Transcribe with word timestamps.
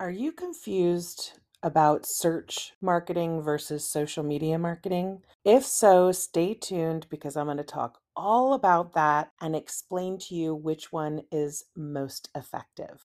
Are 0.00 0.10
you 0.10 0.32
confused 0.32 1.32
about 1.62 2.06
search 2.06 2.72
marketing 2.80 3.42
versus 3.42 3.86
social 3.86 4.24
media 4.24 4.58
marketing? 4.58 5.20
If 5.44 5.66
so, 5.66 6.10
stay 6.10 6.54
tuned 6.54 7.06
because 7.10 7.36
I'm 7.36 7.44
going 7.44 7.58
to 7.58 7.62
talk 7.62 7.98
all 8.16 8.54
about 8.54 8.94
that 8.94 9.32
and 9.42 9.54
explain 9.54 10.16
to 10.20 10.34
you 10.34 10.54
which 10.54 10.90
one 10.90 11.24
is 11.30 11.64
most 11.76 12.30
effective. 12.34 13.04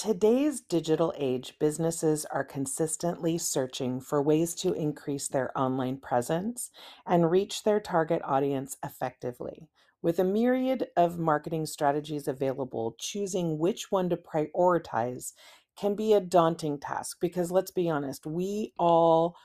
Today's 0.00 0.62
digital 0.62 1.12
age, 1.18 1.56
businesses 1.60 2.24
are 2.24 2.42
consistently 2.42 3.36
searching 3.36 4.00
for 4.00 4.22
ways 4.22 4.54
to 4.54 4.72
increase 4.72 5.28
their 5.28 5.56
online 5.58 5.98
presence 5.98 6.70
and 7.06 7.30
reach 7.30 7.64
their 7.64 7.78
target 7.80 8.22
audience 8.24 8.78
effectively. 8.82 9.68
With 10.00 10.18
a 10.18 10.24
myriad 10.24 10.86
of 10.96 11.18
marketing 11.18 11.66
strategies 11.66 12.26
available, 12.26 12.96
choosing 12.98 13.58
which 13.58 13.92
one 13.92 14.08
to 14.08 14.16
prioritize 14.16 15.34
can 15.76 15.94
be 15.94 16.14
a 16.14 16.20
daunting 16.20 16.80
task 16.80 17.18
because 17.20 17.50
let's 17.50 17.70
be 17.70 17.90
honest, 17.90 18.24
we 18.24 18.72
all 18.78 19.36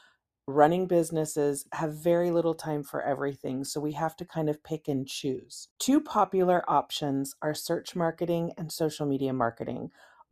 running 0.48 0.88
businesses 0.88 1.66
have 1.74 2.02
very 2.02 2.32
little 2.32 2.54
time 2.54 2.84
for 2.84 3.02
everything, 3.02 3.66
so 3.66 3.82
we 3.82 3.92
have 3.92 4.16
to 4.16 4.24
kind 4.24 4.48
of 4.48 4.64
pick 4.64 4.88
and 4.88 5.06
choose. 5.06 5.68
Two 5.80 6.00
popular 6.00 6.64
options 6.70 7.36
are 7.42 7.54
search 7.54 7.94
marketing 7.94 8.54
and 8.58 8.72
social 8.72 9.06
media 9.06 9.34
marketing 9.34 9.92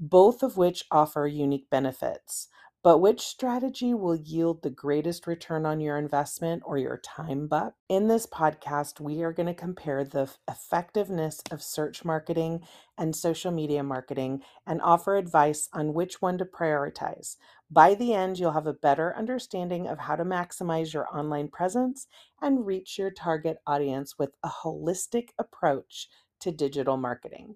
both 0.09 0.43
of 0.43 0.57
which 0.57 0.83
offer 0.91 1.25
unique 1.27 1.69
benefits. 1.69 2.49
But 2.83 2.97
which 2.97 3.21
strategy 3.21 3.93
will 3.93 4.17
yield 4.17 4.61
the 4.61 4.69
greatest 4.69 5.25
return 5.25 5.65
on 5.65 5.79
your 5.79 5.97
investment 5.97 6.63
or 6.65 6.77
your 6.77 6.97
time 6.97 7.47
buck? 7.47 7.75
In 7.87 8.09
this 8.09 8.27
podcast, 8.27 8.99
we 8.99 9.23
are 9.23 9.31
going 9.31 9.47
to 9.47 9.53
compare 9.53 10.03
the 10.03 10.29
effectiveness 10.49 11.41
of 11.49 11.63
search 11.63 12.03
marketing 12.03 12.65
and 12.97 13.15
social 13.15 13.53
media 13.53 13.81
marketing 13.81 14.41
and 14.67 14.81
offer 14.81 15.15
advice 15.15 15.69
on 15.71 15.93
which 15.93 16.21
one 16.21 16.37
to 16.37 16.43
prioritize. 16.43 17.37
By 17.71 17.95
the 17.95 18.13
end, 18.13 18.37
you'll 18.37 18.51
have 18.51 18.67
a 18.67 18.73
better 18.73 19.15
understanding 19.15 19.87
of 19.87 19.99
how 19.99 20.17
to 20.17 20.25
maximize 20.25 20.93
your 20.93 21.07
online 21.17 21.47
presence 21.47 22.07
and 22.41 22.65
reach 22.65 22.99
your 22.99 23.09
target 23.09 23.59
audience 23.65 24.19
with 24.19 24.35
a 24.43 24.49
holistic 24.49 25.29
approach 25.39 26.09
to 26.41 26.51
digital 26.51 26.97
marketing. 26.97 27.55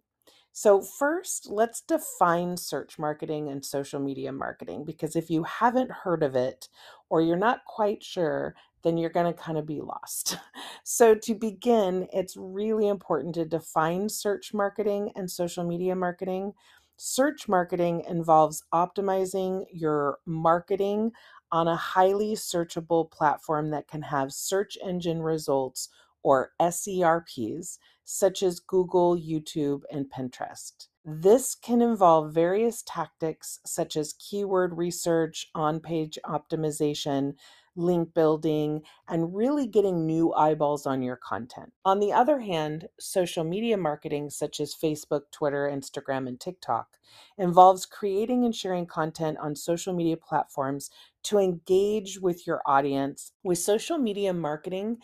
So, 0.60 0.82
first, 0.82 1.52
let's 1.52 1.82
define 1.82 2.58
search 2.58 2.98
marketing 2.98 3.48
and 3.48 3.64
social 3.64 4.00
media 4.00 4.32
marketing 4.32 4.86
because 4.86 5.16
if 5.16 5.30
you 5.30 5.44
haven't 5.44 5.92
heard 5.92 6.24
of 6.24 6.36
it 6.36 6.68
or 7.12 7.22
you're 7.22 7.38
not 7.38 7.64
quite 7.66 8.04
sure, 8.04 8.56
then 8.82 8.98
you're 8.98 9.12
going 9.12 9.32
to 9.32 9.40
kind 9.40 9.60
of 9.60 9.68
be 9.68 9.82
lost. 9.82 10.40
So, 10.84 11.14
to 11.14 11.36
begin, 11.36 12.08
it's 12.12 12.36
really 12.36 12.88
important 12.88 13.36
to 13.36 13.46
define 13.46 14.10
search 14.10 14.52
marketing 14.52 15.12
and 15.16 15.30
social 15.30 15.64
media 15.64 15.96
marketing. 15.96 16.54
Search 16.96 17.48
marketing 17.48 18.04
involves 18.10 18.64
optimizing 18.74 19.66
your 19.72 20.18
marketing 20.26 21.12
on 21.52 21.68
a 21.68 21.76
highly 21.76 22.34
searchable 22.34 23.12
platform 23.12 23.70
that 23.70 23.88
can 23.88 24.02
have 24.02 24.34
search 24.34 24.76
engine 24.84 25.22
results 25.22 25.90
or 26.24 26.52
SERPs 26.60 27.78
such 28.10 28.42
as 28.42 28.62
Google, 28.62 29.18
YouTube, 29.18 29.82
and 29.92 30.10
Pinterest. 30.10 30.88
This 31.04 31.56
can 31.56 31.82
involve 31.82 32.34
various 32.34 32.82
tactics 32.82 33.60
such 33.66 33.98
as 33.98 34.16
keyword 34.18 34.78
research, 34.78 35.50
on 35.54 35.82
page 35.82 36.18
optimization, 36.26 37.34
link 37.76 38.14
building, 38.14 38.82
and 39.10 39.36
really 39.36 39.68
getting 39.68 40.06
new 40.06 40.34
eyeballs 40.34 40.86
on 40.86 41.02
your 41.02 41.18
content. 41.18 41.74
On 41.84 42.00
the 42.00 42.14
other 42.14 42.40
hand, 42.40 42.88
social 42.98 43.44
media 43.44 43.76
marketing 43.76 44.30
such 44.30 44.62
as 44.62 44.74
Facebook, 44.74 45.24
Twitter, 45.32 45.70
Instagram, 45.70 46.30
and 46.30 46.40
TikTok 46.40 46.98
involves 47.38 47.86
creating 47.86 48.46
and 48.46 48.56
sharing 48.56 48.86
content 48.86 49.38
on 49.40 49.54
social 49.54 49.94
media 49.94 50.16
platforms 50.16 50.90
to 51.24 51.40
engage 51.40 52.22
with 52.22 52.48
your 52.48 52.62
audience. 52.66 53.34
With 53.44 53.58
social 53.58 53.98
media 53.98 54.34
marketing, 54.34 55.00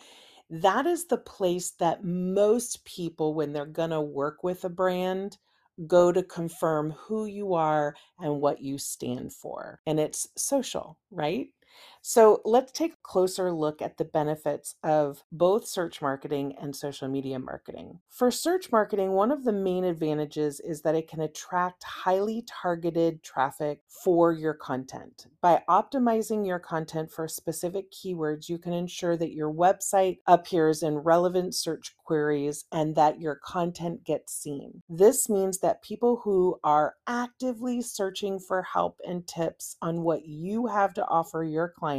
that 0.62 0.86
is 0.86 1.06
the 1.06 1.18
place 1.18 1.72
that 1.72 2.04
most 2.04 2.84
people, 2.84 3.34
when 3.34 3.52
they're 3.52 3.66
going 3.66 3.90
to 3.90 4.00
work 4.00 4.42
with 4.42 4.64
a 4.64 4.68
brand, 4.68 5.38
go 5.86 6.12
to 6.12 6.22
confirm 6.22 6.92
who 6.92 7.26
you 7.26 7.54
are 7.54 7.94
and 8.20 8.40
what 8.40 8.60
you 8.60 8.78
stand 8.78 9.32
for. 9.32 9.80
And 9.86 9.98
it's 9.98 10.28
social, 10.36 10.98
right? 11.10 11.48
So 12.06 12.42
let's 12.44 12.70
take 12.70 12.92
a 12.92 13.02
closer 13.02 13.50
look 13.50 13.80
at 13.80 13.96
the 13.96 14.04
benefits 14.04 14.74
of 14.84 15.24
both 15.32 15.66
search 15.66 16.02
marketing 16.02 16.54
and 16.60 16.76
social 16.76 17.08
media 17.08 17.38
marketing. 17.38 18.00
For 18.10 18.30
search 18.30 18.70
marketing, 18.70 19.12
one 19.12 19.32
of 19.32 19.44
the 19.44 19.54
main 19.54 19.84
advantages 19.84 20.60
is 20.60 20.82
that 20.82 20.94
it 20.94 21.08
can 21.08 21.22
attract 21.22 21.82
highly 21.82 22.44
targeted 22.46 23.22
traffic 23.22 23.80
for 23.88 24.34
your 24.34 24.52
content. 24.52 25.28
By 25.40 25.62
optimizing 25.66 26.46
your 26.46 26.58
content 26.58 27.10
for 27.10 27.26
specific 27.26 27.90
keywords, 27.90 28.50
you 28.50 28.58
can 28.58 28.74
ensure 28.74 29.16
that 29.16 29.32
your 29.32 29.50
website 29.50 30.18
appears 30.26 30.82
in 30.82 30.98
relevant 30.98 31.54
search 31.54 31.94
queries 32.04 32.66
and 32.70 32.94
that 32.96 33.18
your 33.18 33.36
content 33.36 34.04
gets 34.04 34.34
seen. 34.34 34.82
This 34.90 35.30
means 35.30 35.60
that 35.60 35.82
people 35.82 36.20
who 36.22 36.60
are 36.62 36.96
actively 37.06 37.80
searching 37.80 38.38
for 38.38 38.60
help 38.60 39.00
and 39.08 39.26
tips 39.26 39.78
on 39.80 40.02
what 40.02 40.26
you 40.26 40.66
have 40.66 40.92
to 40.94 41.06
offer 41.06 41.42
your 41.42 41.70
clients 41.70 41.93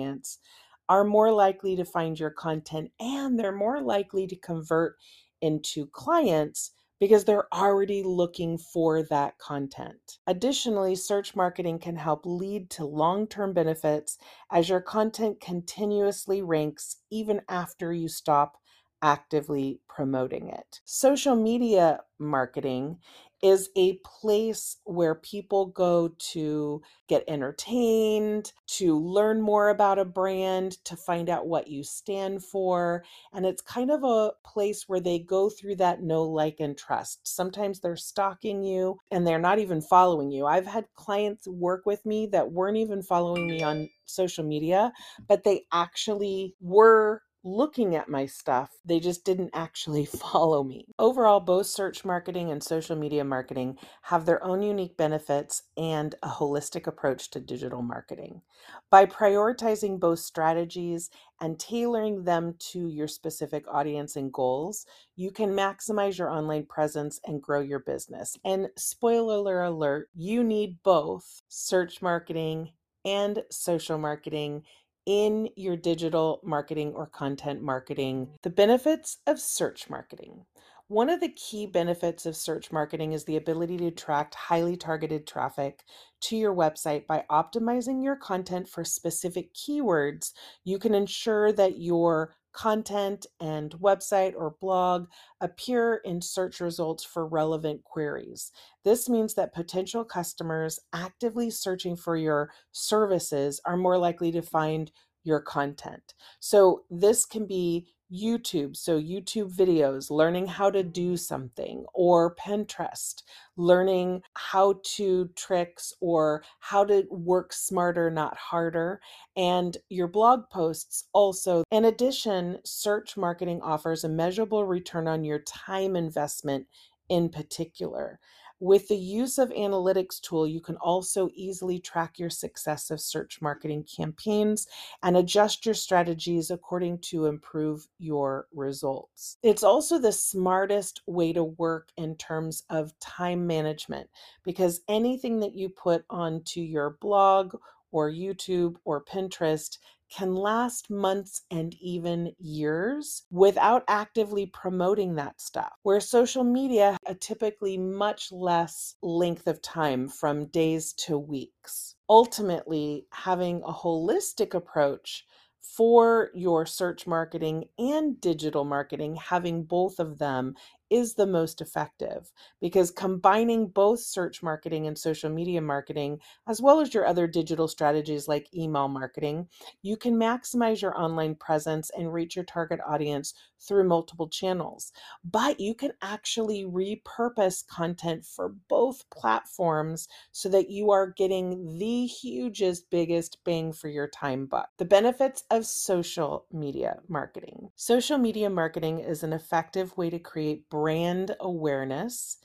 are 0.87 1.03
more 1.03 1.31
likely 1.31 1.75
to 1.75 1.85
find 1.85 2.19
your 2.19 2.29
content 2.29 2.91
and 2.99 3.39
they're 3.39 3.51
more 3.55 3.81
likely 3.81 4.27
to 4.27 4.35
convert 4.35 4.95
into 5.41 5.87
clients 5.87 6.71
because 6.99 7.25
they're 7.25 7.53
already 7.53 8.03
looking 8.03 8.57
for 8.57 9.03
that 9.03 9.37
content. 9.37 10.19
Additionally, 10.27 10.95
search 10.95 11.35
marketing 11.35 11.79
can 11.79 11.95
help 11.95 12.21
lead 12.25 12.69
to 12.69 12.85
long 12.85 13.27
term 13.27 13.53
benefits 13.53 14.17
as 14.51 14.69
your 14.69 14.81
content 14.81 15.41
continuously 15.41 16.41
ranks 16.41 16.97
even 17.11 17.41
after 17.49 17.91
you 17.91 18.07
stop 18.07 18.57
actively 19.01 19.81
promoting 19.87 20.49
it. 20.49 20.79
Social 20.85 21.35
media 21.35 21.99
marketing 22.17 22.97
is 23.45 23.69
a 23.75 23.93
place 23.97 24.77
where 24.85 25.13
people 25.13 25.67
go 25.67 26.07
to 26.17 26.81
get 27.07 27.23
entertained, 27.27 28.51
to 28.65 28.97
learn 28.97 29.39
more 29.39 29.69
about 29.69 29.99
a 29.99 30.03
brand, 30.05 30.83
to 30.83 30.95
find 30.95 31.29
out 31.29 31.45
what 31.45 31.67
you 31.67 31.83
stand 31.83 32.43
for. 32.43 33.03
And 33.31 33.45
it's 33.45 33.61
kind 33.61 33.91
of 33.91 34.03
a 34.03 34.31
place 34.43 34.89
where 34.89 34.99
they 34.99 35.19
go 35.19 35.51
through 35.51 35.75
that 35.75 36.01
know, 36.01 36.23
like, 36.23 36.59
and 36.59 36.75
trust. 36.75 37.27
Sometimes 37.27 37.79
they're 37.79 37.95
stalking 37.95 38.63
you 38.63 38.97
and 39.11 39.27
they're 39.27 39.37
not 39.37 39.59
even 39.59 39.79
following 39.79 40.31
you. 40.31 40.47
I've 40.47 40.65
had 40.65 40.87
clients 40.95 41.47
work 41.47 41.85
with 41.85 42.03
me 42.03 42.25
that 42.31 42.51
weren't 42.51 42.77
even 42.77 43.03
following 43.03 43.45
me 43.45 43.61
on 43.61 43.89
social 44.05 44.43
media, 44.43 44.91
but 45.27 45.43
they 45.43 45.65
actually 45.71 46.55
were 46.59 47.21
looking 47.45 47.95
at 47.95 48.09
my 48.09 48.25
stuff. 48.25 48.71
They 48.83 48.99
just 48.99 49.23
didn't 49.23 49.51
actually 49.53 50.05
follow 50.05 50.63
me. 50.63 50.87
Overall, 50.99 51.39
both 51.39 51.67
search 51.67 52.03
marketing 52.03 52.51
and 52.51 52.61
social 52.63 52.97
media 52.97 53.23
marketing 53.23 53.77
have 54.03 54.25
their 54.25 54.43
own 54.43 54.63
unique 54.63 54.97
benefits 54.97 55.63
and 55.77 56.15
a 56.23 56.27
holistic 56.27 56.87
approach 56.87 57.29
to 57.31 57.39
digital 57.39 57.83
marketing. 57.83 58.41
By 58.89 59.05
prioritizing 59.05 59.99
both 59.99 60.19
strategies 60.19 61.11
and 61.39 61.59
tailoring 61.59 62.23
them 62.23 62.55
to 62.71 62.87
your 62.89 63.07
specific 63.07 63.65
audience 63.71 64.15
and 64.15 64.33
goals, 64.33 64.85
you 65.15 65.31
can 65.31 65.51
maximize 65.51 66.17
your 66.17 66.31
online 66.31 66.65
presence 66.65 67.19
and 67.25 67.41
grow 67.41 67.61
your 67.61 67.79
business. 67.79 68.37
And 68.43 68.69
spoiler 68.77 69.63
alert, 69.63 70.09
you 70.15 70.43
need 70.43 70.81
both 70.83 71.43
search 71.47 72.01
marketing 72.01 72.71
and 73.05 73.43
social 73.51 73.99
marketing 73.99 74.63
in 75.05 75.49
your 75.55 75.75
digital 75.75 76.39
marketing 76.43 76.93
or 76.95 77.07
content 77.07 77.61
marketing. 77.61 78.29
The 78.41 78.49
benefits 78.49 79.17
of 79.27 79.39
search 79.39 79.89
marketing. 79.89 80.45
One 80.87 81.09
of 81.09 81.19
the 81.19 81.29
key 81.29 81.65
benefits 81.65 82.27
of 82.27 82.35
search 82.35 82.71
marketing 82.71 83.13
is 83.13 83.25
the 83.25 83.37
ability 83.37 83.77
to 83.77 83.87
attract 83.87 84.35
highly 84.35 84.77
targeted 84.77 85.25
traffic 85.25 85.83
to 86.21 86.37
your 86.37 86.53
website 86.53 87.07
by 87.07 87.25
optimizing 87.31 88.03
your 88.03 88.15
content 88.15 88.69
for 88.69 88.83
specific 88.83 89.51
keywords. 89.55 90.31
You 90.63 90.77
can 90.77 90.93
ensure 90.93 91.51
that 91.53 91.79
your 91.79 92.35
content 92.55 93.25
and 93.41 93.71
website 93.73 94.33
or 94.35 94.55
blog 94.61 95.07
appear 95.41 96.01
in 96.05 96.21
search 96.21 96.61
results 96.61 97.03
for 97.03 97.27
relevant 97.27 97.83
queries. 97.83 98.51
This 98.83 99.09
means 99.09 99.33
that 99.33 99.53
potential 99.53 100.05
customers 100.05 100.79
actively 100.93 101.49
searching 101.49 101.97
for 101.97 102.15
your 102.15 102.51
services 102.71 103.59
are 103.65 103.77
more 103.77 103.97
likely 103.97 104.31
to 104.31 104.41
find 104.41 104.91
your 105.23 105.41
content. 105.41 106.13
So, 106.39 106.83
this 106.89 107.25
can 107.25 107.45
be 107.45 107.87
YouTube, 108.15 108.77
so 108.77 108.99
YouTube 108.99 109.53
videos, 109.53 110.09
learning 110.09 110.47
how 110.47 110.69
to 110.69 110.83
do 110.83 111.17
something, 111.17 111.85
or 111.93 112.35
Pinterest, 112.35 113.23
learning 113.57 114.21
how 114.35 114.79
to 114.83 115.29
tricks 115.35 115.93
or 115.99 116.43
how 116.59 116.83
to 116.85 117.05
work 117.09 117.51
smarter, 117.53 118.09
not 118.09 118.37
harder, 118.37 119.01
and 119.35 119.77
your 119.89 120.07
blog 120.07 120.49
posts 120.49 121.05
also. 121.13 121.63
In 121.71 121.85
addition, 121.85 122.59
search 122.63 123.17
marketing 123.17 123.61
offers 123.61 124.03
a 124.03 124.09
measurable 124.09 124.65
return 124.65 125.07
on 125.07 125.23
your 125.23 125.39
time 125.39 125.95
investment 125.95 126.67
in 127.09 127.29
particular. 127.29 128.19
With 128.61 128.87
the 128.87 128.95
use 128.95 129.37
of 129.37 129.49
analytics 129.49 130.21
tool, 130.21 130.47
you 130.47 130.61
can 130.61 130.77
also 130.77 131.29
easily 131.33 131.77
track 131.77 132.17
your 132.17 132.29
success 132.29 132.89
of 132.89 133.01
search 133.01 133.41
marketing 133.41 133.83
campaigns 133.83 134.67
and 135.03 135.17
adjust 135.17 135.65
your 135.65 135.75
strategies 135.75 136.49
according 136.51 136.99
to 136.99 137.25
improve 137.25 137.87
your 137.99 138.47
results. 138.53 139.37
It's 139.43 139.63
also 139.63 139.99
the 139.99 140.13
smartest 140.13 141.01
way 141.05 141.33
to 141.33 141.43
work 141.43 141.89
in 141.97 142.15
terms 142.15 142.63
of 142.69 142.97
time 142.99 143.45
management 143.45 144.09
because 144.43 144.81
anything 144.87 145.41
that 145.41 145.53
you 145.53 145.67
put 145.67 146.05
onto 146.09 146.61
your 146.61 146.91
blog 147.01 147.55
or 147.91 148.09
YouTube 148.09 148.75
or 148.85 149.03
Pinterest 149.03 149.77
can 150.09 150.35
last 150.35 150.89
months 150.89 151.41
and 151.51 151.73
even 151.81 152.33
years 152.39 153.23
without 153.31 153.83
actively 153.87 154.45
promoting 154.45 155.15
that 155.15 155.41
stuff. 155.41 155.73
Where 155.83 155.99
social 155.99 156.43
media, 156.43 156.97
a 157.05 157.15
typically 157.15 157.77
much 157.77 158.31
less 158.31 158.95
length 159.01 159.47
of 159.47 159.61
time 159.61 160.07
from 160.07 160.47
days 160.47 160.93
to 160.93 161.17
weeks. 161.17 161.95
Ultimately, 162.09 163.07
having 163.11 163.61
a 163.63 163.73
holistic 163.73 164.53
approach 164.53 165.25
for 165.61 166.29
your 166.35 166.65
search 166.65 167.07
marketing 167.07 167.65
and 167.77 168.21
digital 168.21 168.63
marketing, 168.63 169.15
having 169.15 169.63
both 169.63 169.99
of 169.99 170.19
them 170.19 170.55
is 170.89 171.15
the 171.15 171.25
most 171.25 171.61
effective 171.61 172.31
because 172.61 172.91
combining 172.91 173.67
both 173.67 173.99
search 173.99 174.43
marketing 174.43 174.87
and 174.87 174.97
social 174.97 175.29
media 175.29 175.61
marketing, 175.61 176.19
as 176.47 176.61
well 176.61 176.79
as 176.79 176.93
your 176.93 177.05
other 177.05 177.27
digital 177.27 177.67
strategies 177.67 178.27
like 178.27 178.53
email 178.55 178.87
marketing, 178.87 179.47
you 179.81 179.97
can 179.97 180.15
maximize 180.15 180.81
your 180.81 180.97
online 180.99 181.35
presence 181.35 181.91
and 181.97 182.13
reach 182.13 182.35
your 182.35 182.45
target 182.45 182.79
audience 182.87 183.33
through 183.59 183.87
multiple 183.87 184.27
channels. 184.27 184.91
But 185.23 185.59
you 185.59 185.73
can 185.73 185.91
actually 186.01 186.65
repurpose 186.65 187.65
content 187.67 188.25
for 188.25 188.49
both 188.69 189.09
platforms 189.09 190.07
so 190.31 190.49
that 190.49 190.69
you 190.69 190.91
are 190.91 191.13
getting 191.17 191.77
the 191.77 192.05
hugest, 192.05 192.89
biggest 192.89 193.43
bang 193.43 193.73
for 193.73 193.89
your 193.89 194.07
time 194.07 194.45
buck. 194.45 194.69
The 194.77 194.85
benefits 194.85 195.43
of 195.49 195.65
social 195.65 196.45
media 196.51 196.99
marketing. 197.07 197.69
Social 197.75 198.17
media 198.17 198.49
marketing 198.49 198.99
is 198.99 199.23
an 199.23 199.33
effective 199.33 199.95
way 199.97 200.09
to 200.09 200.19
create 200.19 200.69
brand 200.75 201.33
awareness, 201.39 202.37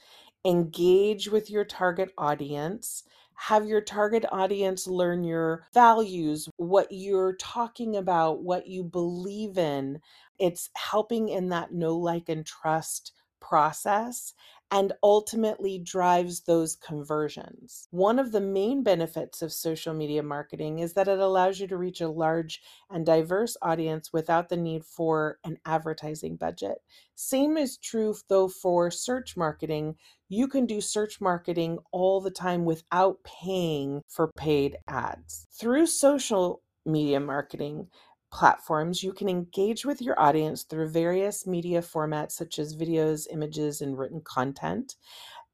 engage 0.44 1.28
with 1.28 1.50
your 1.50 1.64
target 1.64 2.12
audience, 2.16 3.02
have 3.34 3.66
your 3.66 3.80
target 3.80 4.24
audience 4.30 4.86
learn 4.86 5.24
your 5.24 5.66
values, 5.74 6.48
what 6.56 6.86
you're 6.92 7.34
talking 7.40 7.96
about, 7.96 8.44
what 8.44 8.68
you 8.68 8.84
believe 8.84 9.58
in. 9.58 9.98
It's 10.38 10.70
helping 10.76 11.28
in 11.28 11.48
that 11.48 11.72
know, 11.72 11.96
like, 11.96 12.28
and 12.28 12.46
trust 12.46 13.10
process 13.40 14.32
and 14.72 14.92
ultimately 15.02 15.78
drives 15.78 16.42
those 16.42 16.76
conversions. 16.76 17.88
One 17.90 18.18
of 18.18 18.30
the 18.32 18.40
main 18.40 18.82
benefits 18.82 19.42
of 19.42 19.52
social 19.52 19.94
media 19.94 20.22
marketing 20.22 20.78
is 20.78 20.94
that 20.94 21.08
it 21.08 21.18
allows 21.18 21.58
you 21.58 21.66
to 21.68 21.76
reach 21.76 22.00
a 22.00 22.08
large 22.08 22.62
and 22.88 23.04
diverse 23.04 23.56
audience 23.62 24.12
without 24.12 24.48
the 24.48 24.56
need 24.56 24.84
for 24.84 25.38
an 25.44 25.58
advertising 25.64 26.36
budget. 26.36 26.78
Same 27.16 27.56
is 27.56 27.76
true 27.78 28.14
though 28.28 28.48
for 28.48 28.90
search 28.90 29.36
marketing. 29.36 29.96
You 30.28 30.46
can 30.48 30.66
do 30.66 30.80
search 30.80 31.20
marketing 31.20 31.78
all 31.90 32.20
the 32.20 32.30
time 32.30 32.64
without 32.64 33.22
paying 33.24 34.02
for 34.08 34.30
paid 34.36 34.76
ads. 34.88 35.46
Through 35.50 35.86
social 35.86 36.62
media 36.86 37.20
marketing, 37.20 37.88
platforms, 38.30 39.02
you 39.02 39.12
can 39.12 39.28
engage 39.28 39.84
with 39.84 40.00
your 40.00 40.18
audience 40.20 40.62
through 40.62 40.88
various 40.88 41.46
media 41.46 41.80
formats 41.80 42.32
such 42.32 42.58
as 42.58 42.76
videos, 42.76 43.26
images, 43.30 43.80
and 43.80 43.98
written 43.98 44.20
content. 44.22 44.96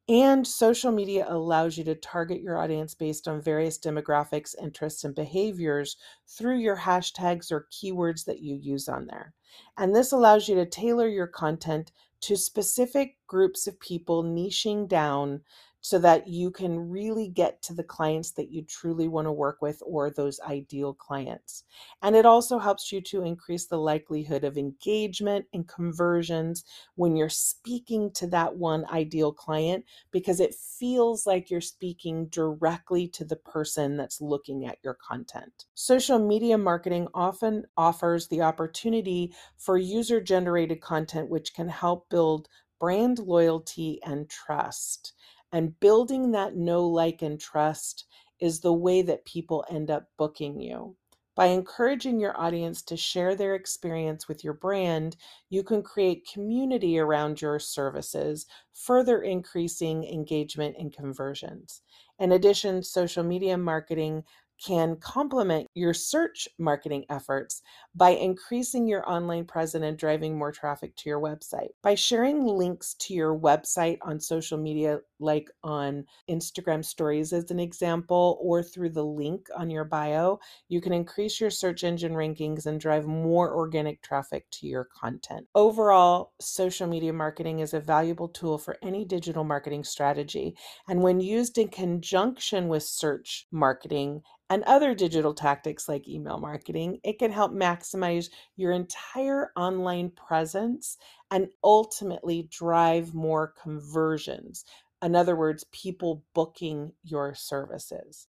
And 0.08 0.46
social 0.46 0.92
media 0.92 1.26
allows 1.28 1.76
you 1.76 1.82
to 1.84 1.96
target 1.96 2.40
your 2.40 2.58
audience 2.58 2.94
based 2.94 3.26
on 3.26 3.42
various 3.42 3.76
demographics, 3.76 4.54
interests, 4.62 5.02
and 5.02 5.14
behaviors 5.14 5.96
through 6.28 6.58
your 6.58 6.76
hashtags 6.76 7.50
or 7.50 7.66
keywords 7.72 8.24
that 8.26 8.40
you 8.40 8.54
use 8.54 8.88
on 8.88 9.06
there. 9.06 9.34
And 9.76 9.94
this 9.94 10.12
allows 10.12 10.48
you 10.48 10.54
to 10.56 10.66
tailor 10.66 11.08
your 11.08 11.26
content 11.26 11.90
to 12.20 12.36
specific 12.36 13.16
groups 13.26 13.66
of 13.66 13.80
people, 13.80 14.22
niching 14.22 14.86
down 14.86 15.40
so 15.86 16.00
that 16.00 16.26
you 16.26 16.50
can 16.50 16.90
really 16.90 17.28
get 17.28 17.62
to 17.62 17.72
the 17.72 17.84
clients 17.84 18.32
that 18.32 18.50
you 18.50 18.60
truly 18.60 19.06
want 19.06 19.24
to 19.24 19.30
work 19.30 19.62
with 19.62 19.80
or 19.86 20.10
those 20.10 20.40
ideal 20.40 20.92
clients. 20.92 21.62
And 22.02 22.16
it 22.16 22.26
also 22.26 22.58
helps 22.58 22.90
you 22.90 23.00
to 23.02 23.22
increase 23.22 23.66
the 23.66 23.78
likelihood 23.78 24.42
of 24.42 24.58
engagement 24.58 25.46
and 25.52 25.68
conversions 25.68 26.64
when 26.96 27.14
you're 27.14 27.28
speaking 27.28 28.10
to 28.14 28.26
that 28.26 28.56
one 28.56 28.84
ideal 28.90 29.32
client 29.32 29.84
because 30.10 30.40
it 30.40 30.56
feels 30.56 31.24
like 31.24 31.52
you're 31.52 31.60
speaking 31.60 32.26
directly 32.30 33.06
to 33.06 33.24
the 33.24 33.36
person 33.36 33.96
that's 33.96 34.20
looking 34.20 34.66
at 34.66 34.78
your 34.82 34.98
content. 35.08 35.66
Social 35.74 36.18
media 36.18 36.58
marketing 36.58 37.06
often 37.14 37.64
offers 37.76 38.26
the 38.26 38.42
opportunity 38.42 39.32
for 39.56 39.78
user 39.78 40.20
generated 40.20 40.80
content, 40.80 41.30
which 41.30 41.54
can 41.54 41.68
help 41.68 42.10
build 42.10 42.48
brand 42.78 43.18
loyalty 43.18 44.00
and 44.04 44.28
trust. 44.28 45.12
And 45.52 45.78
building 45.80 46.32
that 46.32 46.56
know, 46.56 46.86
like, 46.86 47.22
and 47.22 47.40
trust 47.40 48.06
is 48.40 48.60
the 48.60 48.72
way 48.72 49.02
that 49.02 49.24
people 49.24 49.64
end 49.70 49.90
up 49.90 50.08
booking 50.18 50.60
you. 50.60 50.96
By 51.34 51.46
encouraging 51.46 52.18
your 52.18 52.38
audience 52.40 52.80
to 52.84 52.96
share 52.96 53.34
their 53.34 53.54
experience 53.54 54.26
with 54.26 54.42
your 54.42 54.54
brand, 54.54 55.16
you 55.50 55.62
can 55.62 55.82
create 55.82 56.28
community 56.32 56.98
around 56.98 57.42
your 57.42 57.58
services, 57.58 58.46
further 58.72 59.20
increasing 59.20 60.04
engagement 60.04 60.76
and 60.78 60.90
conversions. 60.90 61.82
In 62.18 62.32
addition, 62.32 62.82
social 62.82 63.22
media 63.22 63.58
marketing 63.58 64.24
can 64.64 64.96
complement 64.96 65.66
your 65.74 65.92
search 65.94 66.48
marketing 66.58 67.04
efforts 67.10 67.62
by 67.94 68.10
increasing 68.10 68.86
your 68.86 69.08
online 69.08 69.44
presence 69.44 69.84
and 69.84 69.98
driving 69.98 70.36
more 70.36 70.52
traffic 70.52 70.94
to 70.96 71.08
your 71.08 71.20
website. 71.20 71.68
By 71.82 71.94
sharing 71.94 72.44
links 72.44 72.94
to 73.00 73.14
your 73.14 73.38
website 73.38 73.98
on 74.02 74.20
social 74.20 74.58
media, 74.58 75.00
like 75.18 75.50
on 75.62 76.04
Instagram 76.28 76.84
stories, 76.84 77.32
as 77.32 77.50
an 77.50 77.60
example, 77.60 78.38
or 78.40 78.62
through 78.62 78.90
the 78.90 79.04
link 79.04 79.48
on 79.56 79.70
your 79.70 79.84
bio, 79.84 80.38
you 80.68 80.80
can 80.80 80.92
increase 80.92 81.40
your 81.40 81.50
search 81.50 81.84
engine 81.84 82.12
rankings 82.12 82.66
and 82.66 82.80
drive 82.80 83.06
more 83.06 83.54
organic 83.54 84.02
traffic 84.02 84.46
to 84.50 84.66
your 84.66 84.84
content. 84.84 85.46
Overall, 85.54 86.32
social 86.40 86.86
media 86.86 87.12
marketing 87.12 87.60
is 87.60 87.74
a 87.74 87.80
valuable 87.80 88.28
tool 88.28 88.58
for 88.58 88.76
any 88.82 89.04
digital 89.04 89.44
marketing 89.44 89.84
strategy. 89.84 90.56
And 90.88 91.02
when 91.02 91.20
used 91.20 91.58
in 91.58 91.68
conjunction 91.68 92.68
with 92.68 92.82
search 92.82 93.46
marketing, 93.50 94.22
and 94.48 94.62
other 94.64 94.94
digital 94.94 95.34
tactics 95.34 95.88
like 95.88 96.08
email 96.08 96.38
marketing, 96.38 97.00
it 97.02 97.18
can 97.18 97.32
help 97.32 97.52
maximize 97.52 98.30
your 98.56 98.72
entire 98.72 99.50
online 99.56 100.10
presence 100.10 100.98
and 101.30 101.48
ultimately 101.64 102.48
drive 102.50 103.12
more 103.12 103.52
conversions. 103.60 104.64
In 105.02 105.16
other 105.16 105.36
words, 105.36 105.64
people 105.72 106.24
booking 106.34 106.92
your 107.02 107.34
services. 107.34 108.28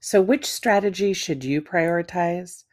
So, 0.00 0.20
which 0.20 0.46
strategy 0.46 1.12
should 1.12 1.42
you 1.42 1.60
prioritize? 1.60 2.64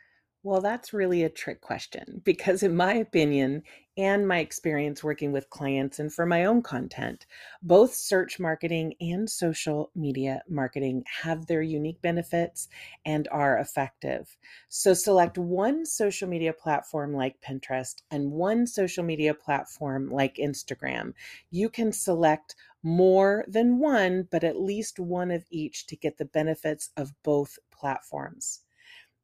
Well, 0.43 0.61
that's 0.61 0.93
really 0.93 1.23
a 1.23 1.29
trick 1.29 1.61
question 1.61 2.21
because, 2.23 2.61
in 2.61 2.75
my 2.75 2.93
opinion, 2.93 3.63
and 3.97 4.27
my 4.27 4.39
experience 4.39 5.03
working 5.03 5.31
with 5.31 5.49
clients 5.49 5.99
and 5.99 6.11
for 6.11 6.25
my 6.25 6.45
own 6.45 6.61
content, 6.61 7.25
both 7.61 7.93
search 7.93 8.39
marketing 8.39 8.93
and 8.99 9.29
social 9.29 9.91
media 9.95 10.41
marketing 10.49 11.03
have 11.21 11.45
their 11.45 11.61
unique 11.61 12.01
benefits 12.01 12.69
and 13.05 13.27
are 13.31 13.57
effective. 13.57 14.35
So, 14.69 14.93
select 14.93 15.37
one 15.37 15.85
social 15.85 16.27
media 16.27 16.53
platform 16.53 17.13
like 17.13 17.41
Pinterest 17.41 18.01
and 18.09 18.31
one 18.31 18.65
social 18.65 19.03
media 19.03 19.33
platform 19.33 20.09
like 20.09 20.35
Instagram. 20.35 21.13
You 21.51 21.69
can 21.69 21.91
select 21.91 22.55
more 22.83 23.45
than 23.47 23.79
one, 23.79 24.27
but 24.29 24.43
at 24.43 24.59
least 24.59 24.99
one 24.99 25.31
of 25.31 25.45
each 25.49 25.87
to 25.87 25.95
get 25.95 26.17
the 26.17 26.25
benefits 26.25 26.89
of 26.97 27.13
both 27.23 27.57
platforms. 27.71 28.61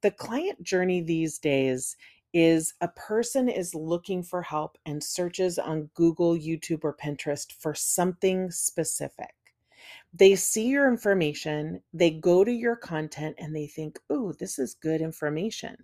The 0.02 0.12
client 0.12 0.64
journey 0.64 1.02
these 1.02 1.40
days 1.40 1.98
is 2.34 2.74
a 2.82 2.88
person 2.90 3.50
is 3.50 3.74
looking 3.74 4.24
for 4.24 4.42
help 4.42 4.78
and 4.86 5.04
searches 5.04 5.58
on 5.58 5.90
Google, 5.96 6.36
YouTube, 6.36 6.84
or 6.84 6.96
Pinterest 6.96 7.52
for 7.52 7.74
something 7.74 8.52
specific 8.52 9.34
they 10.14 10.36
see 10.36 10.68
your 10.68 10.88
information, 10.88 11.82
they 11.94 12.10
go 12.10 12.44
to 12.44 12.52
your 12.52 12.76
content 12.76 13.36
and 13.38 13.56
they 13.56 13.68
think, 13.68 14.00
oh, 14.10 14.34
this 14.34 14.58
is 14.58 14.74
good 14.74 15.02
information. 15.02 15.76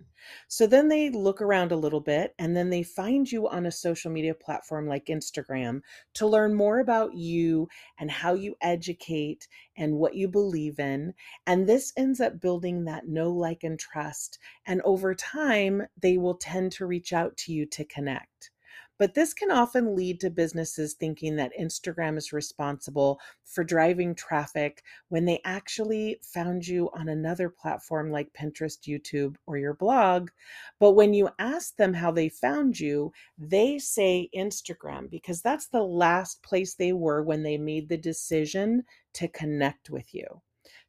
So 0.48 0.66
then 0.66 0.88
they 0.88 1.10
look 1.10 1.40
around 1.40 1.70
a 1.70 1.76
little 1.76 2.00
bit 2.00 2.34
and 2.38 2.56
then 2.56 2.70
they 2.70 2.82
find 2.82 3.30
you 3.30 3.48
on 3.48 3.66
a 3.66 3.70
social 3.70 4.10
media 4.10 4.34
platform 4.34 4.88
like 4.88 5.06
Instagram 5.06 5.80
to 6.14 6.26
learn 6.26 6.54
more 6.54 6.80
about 6.80 7.14
you 7.14 7.68
and 7.98 8.10
how 8.10 8.34
you 8.34 8.56
educate 8.60 9.46
and 9.76 9.94
what 9.94 10.16
you 10.16 10.26
believe 10.26 10.80
in. 10.80 11.14
And 11.46 11.68
this 11.68 11.92
ends 11.96 12.20
up 12.20 12.40
building 12.40 12.84
that 12.84 13.06
know, 13.06 13.30
like, 13.30 13.62
and 13.62 13.78
trust. 13.78 14.38
And 14.66 14.82
over 14.82 15.14
time, 15.14 15.86
they 16.00 16.18
will 16.18 16.36
tend 16.36 16.72
to 16.72 16.86
reach 16.86 17.12
out 17.12 17.36
to 17.38 17.52
you 17.52 17.66
to 17.66 17.84
connect. 17.84 18.50
But 18.98 19.14
this 19.14 19.34
can 19.34 19.50
often 19.50 19.94
lead 19.94 20.20
to 20.20 20.30
businesses 20.30 20.94
thinking 20.94 21.36
that 21.36 21.52
Instagram 21.58 22.16
is 22.16 22.32
responsible 22.32 23.20
for 23.44 23.62
driving 23.62 24.14
traffic 24.14 24.82
when 25.08 25.26
they 25.26 25.40
actually 25.44 26.18
found 26.22 26.66
you 26.66 26.90
on 26.94 27.08
another 27.08 27.50
platform 27.50 28.10
like 28.10 28.32
Pinterest, 28.32 28.78
YouTube, 28.86 29.36
or 29.46 29.58
your 29.58 29.74
blog. 29.74 30.30
But 30.78 30.92
when 30.92 31.12
you 31.12 31.28
ask 31.38 31.76
them 31.76 31.92
how 31.92 32.10
they 32.10 32.30
found 32.30 32.80
you, 32.80 33.12
they 33.36 33.78
say 33.78 34.30
Instagram 34.34 35.10
because 35.10 35.42
that's 35.42 35.66
the 35.66 35.82
last 35.82 36.42
place 36.42 36.74
they 36.74 36.92
were 36.92 37.22
when 37.22 37.42
they 37.42 37.58
made 37.58 37.88
the 37.88 37.98
decision 37.98 38.84
to 39.14 39.28
connect 39.28 39.90
with 39.90 40.14
you 40.14 40.40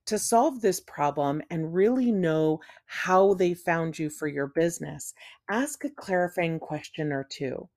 to 0.07 0.17
solve 0.17 0.61
this 0.61 0.79
problem 0.79 1.41
and 1.49 1.73
really 1.73 2.13
know 2.13 2.61
how 2.85 3.33
they 3.33 3.53
found 3.53 3.99
you 3.99 4.09
for 4.09 4.27
your 4.27 4.47
business, 4.47 5.13
ask 5.49 5.83
a 5.83 5.89
clarifying 5.89 6.59
question 6.59 7.11
or 7.11 7.25
two. 7.29 7.67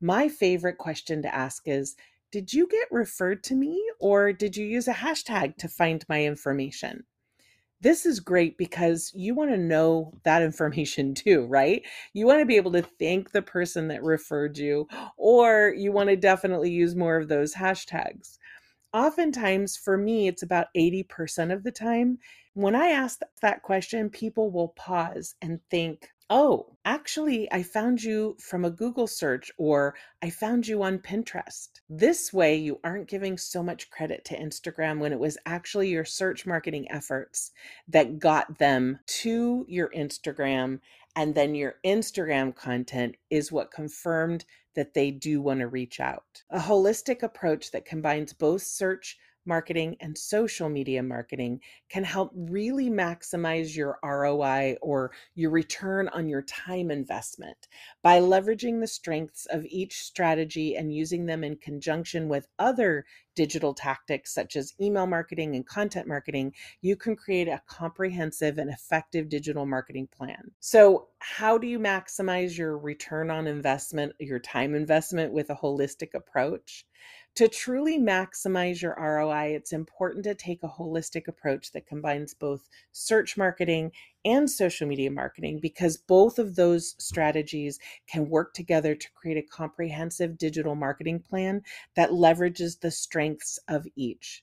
My 0.00 0.28
favorite 0.28 0.78
question 0.78 1.22
to 1.22 1.34
ask 1.34 1.66
is 1.66 1.96
Did 2.30 2.52
you 2.52 2.68
get 2.68 2.86
referred 2.90 3.42
to 3.44 3.54
me 3.54 3.82
or 3.98 4.32
did 4.32 4.56
you 4.56 4.64
use 4.64 4.86
a 4.86 4.94
hashtag 4.94 5.56
to 5.56 5.68
find 5.68 6.04
my 6.08 6.24
information? 6.24 7.04
This 7.80 8.06
is 8.06 8.20
great 8.20 8.58
because 8.58 9.12
you 9.14 9.34
want 9.34 9.50
to 9.50 9.56
know 9.56 10.12
that 10.24 10.42
information 10.42 11.14
too, 11.16 11.46
right? 11.46 11.82
You 12.12 12.26
want 12.26 12.40
to 12.40 12.46
be 12.46 12.56
able 12.56 12.72
to 12.72 12.82
thank 12.82 13.32
the 13.32 13.42
person 13.42 13.88
that 13.88 14.02
referred 14.02 14.58
you, 14.58 14.88
or 15.16 15.74
you 15.76 15.92
want 15.92 16.10
to 16.10 16.16
definitely 16.16 16.70
use 16.70 16.94
more 16.94 17.16
of 17.16 17.28
those 17.28 17.54
hashtags. 17.54 18.38
Oftentimes, 18.92 19.76
for 19.76 19.96
me, 19.96 20.28
it's 20.28 20.42
about 20.42 20.68
80% 20.76 21.52
of 21.52 21.62
the 21.62 21.70
time. 21.70 22.18
When 22.58 22.74
I 22.74 22.88
ask 22.88 23.20
that 23.40 23.62
question, 23.62 24.10
people 24.10 24.50
will 24.50 24.70
pause 24.70 25.36
and 25.40 25.60
think, 25.70 26.08
Oh, 26.28 26.76
actually, 26.84 27.46
I 27.52 27.62
found 27.62 28.02
you 28.02 28.36
from 28.40 28.64
a 28.64 28.70
Google 28.70 29.06
search 29.06 29.52
or 29.58 29.94
I 30.22 30.30
found 30.30 30.66
you 30.66 30.82
on 30.82 30.98
Pinterest. 30.98 31.68
This 31.88 32.32
way, 32.32 32.56
you 32.56 32.80
aren't 32.82 33.06
giving 33.06 33.38
so 33.38 33.62
much 33.62 33.90
credit 33.90 34.24
to 34.24 34.36
Instagram 34.36 34.98
when 34.98 35.12
it 35.12 35.20
was 35.20 35.38
actually 35.46 35.90
your 35.90 36.04
search 36.04 36.46
marketing 36.46 36.90
efforts 36.90 37.52
that 37.86 38.18
got 38.18 38.58
them 38.58 38.98
to 39.22 39.64
your 39.68 39.90
Instagram. 39.90 40.80
And 41.14 41.36
then 41.36 41.54
your 41.54 41.76
Instagram 41.86 42.56
content 42.56 43.14
is 43.30 43.52
what 43.52 43.70
confirmed 43.70 44.44
that 44.74 44.94
they 44.94 45.12
do 45.12 45.40
want 45.40 45.60
to 45.60 45.68
reach 45.68 46.00
out. 46.00 46.42
A 46.50 46.58
holistic 46.58 47.22
approach 47.22 47.70
that 47.70 47.84
combines 47.84 48.32
both 48.32 48.62
search 48.62 49.16
marketing 49.48 49.96
and 50.00 50.16
social 50.16 50.68
media 50.68 51.02
marketing 51.02 51.60
can 51.88 52.04
help 52.04 52.30
really 52.34 52.88
maximize 52.88 53.74
your 53.74 53.98
ROI 54.04 54.76
or 54.82 55.10
your 55.34 55.50
return 55.50 56.08
on 56.10 56.28
your 56.28 56.42
time 56.42 56.90
investment 56.90 57.66
by 58.02 58.20
leveraging 58.20 58.80
the 58.80 58.86
strengths 58.86 59.46
of 59.46 59.64
each 59.64 60.02
strategy 60.02 60.76
and 60.76 60.94
using 60.94 61.26
them 61.26 61.42
in 61.42 61.56
conjunction 61.56 62.28
with 62.28 62.46
other 62.58 63.04
digital 63.38 63.72
tactics 63.72 64.34
such 64.34 64.56
as 64.56 64.74
email 64.80 65.06
marketing 65.06 65.54
and 65.54 65.64
content 65.64 66.08
marketing, 66.08 66.52
you 66.80 66.96
can 66.96 67.14
create 67.14 67.46
a 67.46 67.62
comprehensive 67.68 68.58
and 68.58 68.68
effective 68.68 69.28
digital 69.28 69.64
marketing 69.64 70.08
plan. 70.08 70.50
So, 70.58 71.06
how 71.20 71.56
do 71.56 71.68
you 71.68 71.78
maximize 71.78 72.58
your 72.58 72.76
return 72.76 73.30
on 73.30 73.46
investment, 73.46 74.12
your 74.18 74.40
time 74.40 74.74
investment 74.74 75.32
with 75.32 75.50
a 75.50 75.54
holistic 75.54 76.14
approach? 76.14 76.84
To 77.36 77.46
truly 77.46 77.98
maximize 78.00 78.82
your 78.82 78.96
ROI, 78.98 79.54
it's 79.54 79.72
important 79.72 80.24
to 80.24 80.34
take 80.34 80.64
a 80.64 80.68
holistic 80.68 81.28
approach 81.28 81.70
that 81.70 81.86
combines 81.86 82.34
both 82.34 82.68
search 82.90 83.36
marketing 83.36 83.92
and 84.24 84.50
social 84.50 84.88
media 84.88 85.10
marketing 85.10 85.60
because 85.60 85.96
both 85.96 86.40
of 86.40 86.56
those 86.56 86.96
strategies 86.98 87.78
can 88.08 88.28
work 88.28 88.54
together 88.54 88.96
to 88.96 89.12
create 89.12 89.36
a 89.38 89.48
comprehensive 89.48 90.36
digital 90.36 90.74
marketing 90.74 91.20
plan 91.20 91.62
that 91.94 92.10
leverages 92.10 92.80
the 92.80 92.90
strengths 92.90 93.58
of 93.68 93.86
each. 93.94 94.42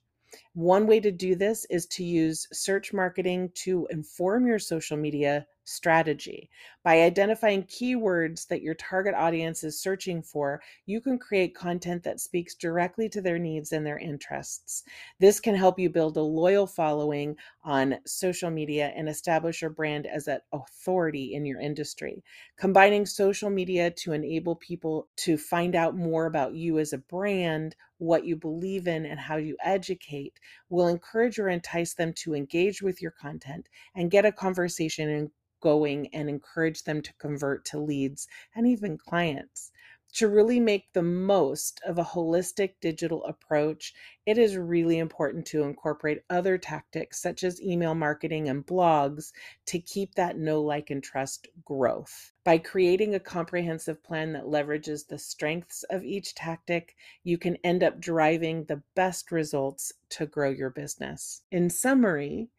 One 0.54 0.88
way 0.88 1.00
to 1.02 1.12
do 1.12 1.36
this 1.36 1.66
is 1.70 1.86
to 1.88 2.04
use 2.04 2.48
search 2.54 2.94
marketing 2.94 3.52
to 3.56 3.88
inform 3.90 4.48
your 4.48 4.60
social 4.60 4.98
media 4.98 5.48
strategy. 5.66 6.50
By 6.84 7.02
identifying 7.02 7.64
keywords 7.64 8.48
that 8.48 8.62
your 8.62 8.76
target 8.76 9.16
audience 9.16 9.64
is 9.64 9.80
searching 9.80 10.22
for, 10.22 10.62
you 10.86 11.02
can 11.02 11.18
create 11.18 11.56
content 11.56 12.04
that 12.04 12.22
speaks 12.22 12.56
directly 12.56 13.10
to 13.10 13.22
their 13.22 13.40
needs 13.40 13.72
and 13.72 13.86
their 13.86 13.98
interests. 13.98 14.84
This 15.20 15.40
can 15.40 15.56
help 15.56 15.80
you 15.80 15.90
build 15.90 16.16
a 16.16 16.22
loyal 16.22 16.68
following 16.68 17.36
on 17.64 17.98
social 18.06 18.52
media 18.52 18.94
and 18.96 19.10
establish 19.10 19.62
your 19.62 19.72
brand 19.72 20.06
as 20.06 20.28
an 20.28 20.40
authority 20.54 21.34
in 21.34 21.46
your 21.46 21.60
industry. 21.60 22.24
Combining 22.58 23.06
social 23.06 23.50
media 23.50 23.90
to 23.92 24.14
enable 24.14 24.56
people 24.56 25.08
to 25.18 25.38
find 25.38 25.76
out 25.76 25.98
more 25.98 26.28
about 26.28 26.54
you 26.54 26.80
as 26.80 26.94
a 26.94 27.00
brand, 27.00 27.76
what 27.98 28.26
you 28.26 28.36
believe 28.36 28.88
in, 28.88 29.06
and 29.06 29.20
how 29.20 29.38
you 29.38 29.58
educate 29.64 30.40
will 30.70 30.88
encourage 30.88 31.40
or 31.40 31.50
entice 31.50 31.94
them 31.94 32.14
to 32.14 32.36
engage 32.36 32.82
with 32.82 33.02
your 33.02 33.12
content 33.12 33.68
and 33.96 34.12
get 34.12 34.26
a 34.26 34.32
conversation 34.32 35.32
going 35.66 36.14
and 36.14 36.30
encourage 36.30 36.84
them 36.84 37.02
to 37.02 37.12
convert 37.16 37.66
to 37.66 37.80
leads 37.80 38.28
and 38.54 38.68
even 38.68 39.00
clients. 39.00 39.72
To 40.18 40.28
really 40.28 40.60
make 40.60 40.94
the 40.94 41.02
most 41.02 41.82
of 41.84 41.98
a 41.98 42.04
holistic 42.04 42.76
digital 42.80 43.26
approach, 43.26 43.92
it 44.26 44.38
is 44.38 44.58
really 44.58 44.98
important 44.98 45.46
to 45.48 45.64
incorporate 45.64 46.24
other 46.30 46.58
tactics 46.58 47.22
such 47.22 47.44
as 47.44 47.62
email 47.62 47.94
marketing 47.94 48.50
and 48.50 48.66
blogs 48.66 49.32
to 49.68 49.80
keep 49.80 50.16
that 50.16 50.38
know, 50.38 50.62
like, 50.62 50.90
and 50.90 51.04
trust 51.04 51.48
growth. 51.64 52.32
By 52.44 52.58
creating 52.60 53.16
a 53.16 53.20
comprehensive 53.20 54.04
plan 54.04 54.34
that 54.34 54.46
leverages 54.46 55.08
the 55.08 55.18
strengths 55.18 55.84
of 55.90 56.04
each 56.04 56.36
tactic, 56.36 56.96
you 57.24 57.38
can 57.38 57.58
end 57.64 57.84
up 57.84 58.00
driving 58.00 58.66
the 58.66 58.82
best 58.96 59.32
results 59.32 59.92
to 60.10 60.26
grow 60.28 60.50
your 60.50 60.70
business. 60.70 61.42
In 61.52 61.70
summary, 61.70 62.50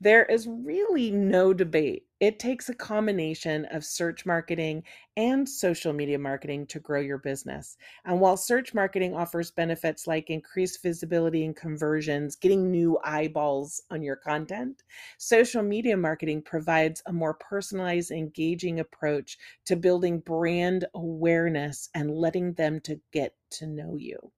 there 0.00 0.24
is 0.24 0.48
really 0.48 1.12
no 1.12 1.54
debate. 1.54 2.06
It 2.18 2.38
takes 2.38 2.68
a 2.68 2.74
combination 2.74 3.66
of 3.66 3.84
search 3.84 4.26
marketing 4.26 4.82
and 5.16 5.48
social 5.48 5.92
media 5.92 6.18
marketing 6.18 6.66
to 6.68 6.80
grow 6.80 7.00
your 7.00 7.18
business. 7.18 7.76
And 8.04 8.20
while 8.20 8.36
search 8.36 8.74
marketing 8.74 9.14
offers 9.14 9.50
benefits 9.50 10.06
like 10.06 10.28
increased 10.28 10.82
visibility 10.82 11.15
and 11.16 11.56
conversions, 11.56 12.36
getting 12.36 12.70
new 12.70 12.98
eyeballs 13.02 13.82
on 13.90 14.02
your 14.02 14.16
content, 14.16 14.82
social 15.18 15.62
media 15.62 15.96
marketing 15.96 16.42
provides 16.42 17.02
a 17.06 17.12
more 17.12 17.34
personalized, 17.34 18.10
engaging 18.10 18.80
approach 18.80 19.38
to 19.64 19.76
building 19.76 20.20
brand 20.20 20.84
awareness 20.94 21.88
and 21.94 22.10
letting 22.10 22.52
them 22.54 22.80
to 22.80 23.00
get 23.12 23.34
to 23.50 23.66
know 23.66 23.96
you. 23.96 24.32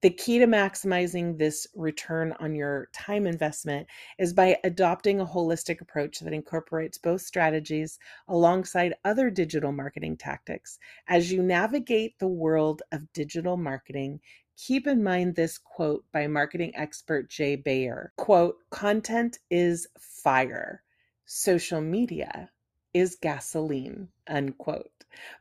The 0.00 0.10
key 0.10 0.38
to 0.38 0.46
maximizing 0.46 1.38
this 1.38 1.66
return 1.74 2.32
on 2.38 2.54
your 2.54 2.88
time 2.92 3.26
investment 3.26 3.88
is 4.16 4.32
by 4.32 4.56
adopting 4.62 5.18
a 5.18 5.26
holistic 5.26 5.80
approach 5.80 6.20
that 6.20 6.32
incorporates 6.32 6.98
both 6.98 7.22
strategies 7.22 7.98
alongside 8.28 8.94
other 9.04 9.28
digital 9.28 9.72
marketing 9.72 10.16
tactics. 10.16 10.78
As 11.08 11.32
you 11.32 11.42
navigate 11.42 12.16
the 12.20 12.28
world 12.28 12.80
of 12.92 13.12
digital 13.12 13.56
marketing, 13.56 14.20
keep 14.58 14.88
in 14.88 15.02
mind 15.02 15.36
this 15.36 15.56
quote 15.56 16.04
by 16.12 16.26
marketing 16.26 16.72
expert 16.74 17.30
Jay 17.30 17.54
Baer. 17.54 18.12
Quote, 18.16 18.56
content 18.70 19.38
is 19.50 19.86
fire. 19.98 20.82
Social 21.24 21.80
media 21.80 22.50
is 22.92 23.16
gasoline. 23.22 24.08
Unquote. 24.28 24.92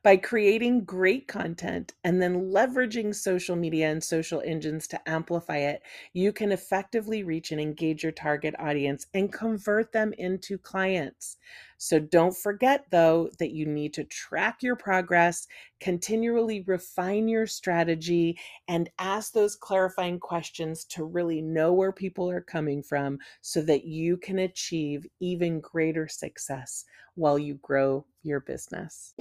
By 0.02 0.18
creating 0.18 0.86
great 0.86 1.28
content 1.28 1.94
and 2.04 2.22
then 2.22 2.52
leveraging 2.52 3.14
social 3.14 3.56
media 3.56 3.92
and 3.92 4.04
social 4.04 4.42
engines 4.42 4.88
to 4.88 5.10
amplify 5.10 5.58
it, 5.58 5.84
you 6.14 6.34
can 6.34 6.52
effectively 6.52 7.24
reach 7.24 7.52
and 7.52 7.62
engage 7.62 8.02
your 8.02 8.12
target 8.12 8.56
audience 8.58 9.06
and 9.14 9.32
convert 9.32 9.92
them 9.92 10.14
into 10.18 10.58
clients. 10.58 11.38
So 11.78 12.00
don't 12.00 12.36
forget, 12.36 12.86
though, 12.90 13.30
that 13.38 13.52
you 13.52 13.68
need 13.68 13.94
to 13.96 14.04
track 14.04 14.64
your 14.64 14.76
progress, 14.76 15.48
continually 15.80 16.62
refine 16.62 17.28
your 17.28 17.46
strategy, 17.46 18.40
and 18.68 18.90
ask 18.98 19.34
those 19.34 19.56
clarifying 19.56 20.20
questions 20.20 20.86
to 20.86 21.04
really 21.06 21.42
know 21.42 21.74
where 21.74 21.92
people 21.92 22.30
are 22.30 22.42
coming 22.42 22.82
from 22.82 23.20
so 23.42 23.62
that 23.62 23.86
you 23.86 24.18
can 24.18 24.40
achieve 24.40 25.06
even 25.20 25.60
greater 25.60 26.08
success 26.08 26.86
while 27.16 27.38
you 27.38 27.56
grow 27.56 28.06
your 28.24 28.40
business. 28.78 29.14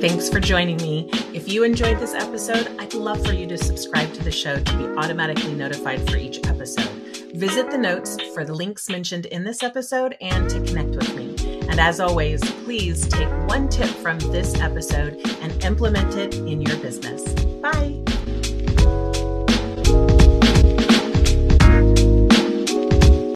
Thanks 0.00 0.28
for 0.28 0.40
joining 0.40 0.78
me. 0.78 1.08
If 1.32 1.48
you 1.48 1.62
enjoyed 1.62 1.98
this 1.98 2.14
episode, 2.14 2.74
I'd 2.80 2.94
love 2.94 3.24
for 3.24 3.32
you 3.32 3.46
to 3.46 3.56
subscribe 3.56 4.12
to 4.14 4.24
the 4.24 4.32
show 4.32 4.56
to 4.56 4.76
be 4.76 4.84
automatically 4.96 5.54
notified 5.54 6.08
for 6.10 6.16
each 6.16 6.44
episode. 6.46 6.90
Visit 7.34 7.70
the 7.70 7.78
notes 7.78 8.20
for 8.34 8.44
the 8.44 8.52
links 8.52 8.88
mentioned 8.88 9.26
in 9.26 9.44
this 9.44 9.62
episode 9.62 10.16
and 10.20 10.50
to 10.50 10.60
connect 10.60 10.90
with 10.90 11.16
me. 11.16 11.36
And 11.68 11.80
as 11.80 12.00
always, 12.00 12.42
please 12.64 13.06
take 13.08 13.28
one 13.48 13.68
tip 13.68 13.88
from 13.88 14.18
this 14.18 14.60
episode 14.60 15.20
and 15.40 15.64
implement 15.64 16.14
it 16.16 16.34
in 16.34 16.60
your 16.60 16.76
business. 16.78 17.51